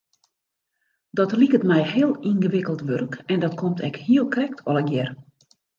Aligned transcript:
Dat 1.09 1.31
liket 1.31 1.63
my 1.71 1.81
heel 1.91 2.11
yngewikkeld 2.23 2.81
wurk 2.81 3.13
en 3.31 3.39
dat 3.43 3.53
komt 3.61 3.79
ek 3.87 3.95
hiel 4.05 4.27
krekt 4.33 4.59
allegear. 4.69 5.11